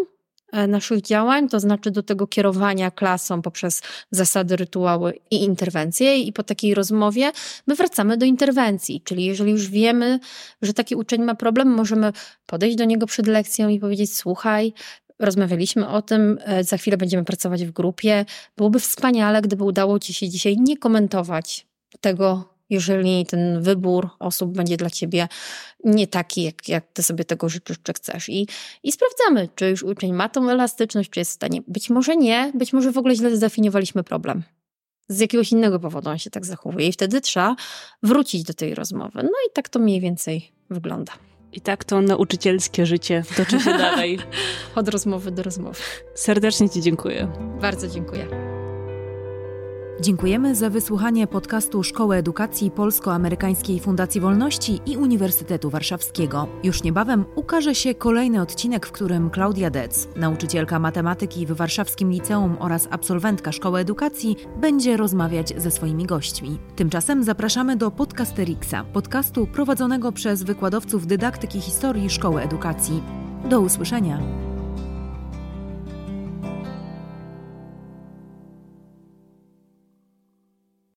naszych 0.69 1.03
działań, 1.03 1.49
to 1.49 1.61
znaczy 1.61 1.91
do 1.91 2.03
tego 2.03 2.27
kierowania 2.27 2.91
klasą 2.91 3.43
poprzez 3.43 3.83
zasady, 4.11 4.57
rytuały 4.57 5.19
i 5.31 5.45
interwencje. 5.45 6.19
I 6.19 6.33
po 6.33 6.43
takiej 6.43 6.75
rozmowie 6.75 7.33
my 7.67 7.75
wracamy 7.75 8.17
do 8.17 8.27
interwencji, 8.27 9.01
czyli 9.05 9.25
jeżeli 9.25 9.51
już 9.51 9.69
wiemy, 9.69 10.21
że 10.63 10.75
taki 10.75 10.97
uczeń 10.97 11.23
ma 11.23 11.35
problem, 11.35 11.69
możemy 11.69 12.13
podejść 12.47 12.77
do 12.77 12.85
niego 12.85 13.07
przed 13.07 13.27
lekcją 13.27 13.69
i 13.69 13.81
powiedzieć: 13.81 14.17
Słuchaj, 14.17 14.73
rozmawialiśmy 15.19 15.89
o 15.89 16.03
tym, 16.03 16.39
e, 16.45 16.65
za 16.65 16.77
chwilę 16.77 16.97
będziemy 16.97 17.25
pracować 17.25 17.65
w 17.65 17.71
grupie. 17.71 18.25
Byłoby 18.57 18.81
wspaniale, 18.81 19.43
gdyby 19.43 19.65
udało 19.65 19.99
Ci 19.99 20.15
się 20.15 20.29
dzisiaj 20.29 20.57
nie 20.57 20.77
komentować 20.77 21.67
tego, 22.01 22.58
jeżeli 22.71 23.27
ten 23.27 23.63
wybór 23.63 24.09
osób 24.19 24.57
będzie 24.57 24.77
dla 24.77 24.91
ciebie 24.91 25.29
nie 25.85 26.07
taki, 26.07 26.43
jak, 26.43 26.69
jak 26.69 26.93
ty 26.93 27.03
sobie 27.03 27.25
tego 27.25 27.49
życzysz, 27.49 27.77
czy 27.83 27.93
chcesz. 27.93 28.29
I, 28.29 28.49
I 28.83 28.93
sprawdzamy, 28.93 29.49
czy 29.55 29.71
już 29.71 29.83
uczeń 29.83 30.13
ma 30.13 30.29
tą 30.29 30.51
elastyczność, 30.51 31.11
czy 31.11 31.21
jest 31.21 31.31
w 31.31 31.35
stanie. 31.35 31.63
Być 31.67 31.91
może 31.91 32.17
nie, 32.17 32.53
być 32.55 32.73
może 32.73 32.93
w 32.93 32.99
ogóle 32.99 33.15
źle 33.15 33.37
zdefiniowaliśmy 33.37 34.05
problem. 34.05 34.43
Z 35.09 35.21
jakiegoś 35.21 35.53
innego 35.53 35.81
powodu 35.81 36.11
on 36.11 36.19
się 36.19 36.31
tak 36.31 36.47
zachowuje, 36.47 36.89
i 36.89 36.93
wtedy 36.93 37.21
trzeba 37.21 37.57
wrócić 38.03 38.43
do 38.43 38.55
tej 38.55 38.75
rozmowy. 38.75 39.23
No 39.23 39.31
i 39.49 39.53
tak 39.53 39.69
to 39.69 39.79
mniej 39.79 40.01
więcej 40.01 40.53
wygląda. 40.71 41.13
I 41.53 41.61
tak 41.61 41.85
to 41.85 42.01
nauczycielskie 42.01 42.87
życie 42.87 43.23
toczy 43.37 43.61
się 43.61 43.79
dalej. 43.79 44.19
Od 44.75 44.89
rozmowy 44.89 45.31
do 45.31 45.43
rozmowy. 45.43 45.81
Serdecznie 46.15 46.71
Ci 46.71 46.83
dziękuję. 46.83 47.33
Bardzo 47.61 47.89
dziękuję. 47.89 48.48
Dziękujemy 50.01 50.55
za 50.55 50.71
wysłuchanie 50.71 51.27
podcastu 51.27 51.83
Szkoły 51.83 52.17
Edukacji 52.17 52.71
Polsko-Amerykańskiej 52.71 53.81
Fundacji 53.81 54.21
Wolności 54.21 54.81
i 54.87 54.97
Uniwersytetu 54.97 55.71
Warszawskiego. 55.71 56.49
Już 56.63 56.83
niebawem 56.83 57.25
ukaże 57.35 57.75
się 57.75 57.95
kolejny 57.95 58.43
odcinek, 58.43 58.87
w 58.87 58.93
którym 58.93 59.31
Klaudia 59.31 59.71
Dec, 59.71 60.09
nauczycielka 60.17 60.79
matematyki 60.79 61.47
w 61.47 61.53
Warszawskim 61.53 62.11
Liceum 62.11 62.57
oraz 62.61 62.89
absolwentka 62.91 63.53
Szkoły 63.53 63.81
Edukacji, 63.81 64.37
będzie 64.61 64.97
rozmawiać 64.97 65.55
ze 65.57 65.71
swoimi 65.71 66.07
gośćmi. 66.07 66.59
Tymczasem 66.77 67.25
zapraszamy 67.25 67.77
do 67.77 67.91
Podcasterixa, 67.91 68.85
podcastu 68.93 69.47
prowadzonego 69.47 70.13
przez 70.13 70.43
wykładowców 70.43 71.07
dydaktyki 71.07 71.61
historii 71.61 72.11
Szkoły 72.11 72.43
Edukacji. 72.43 73.03
Do 73.51 73.61
usłyszenia. 73.61 74.48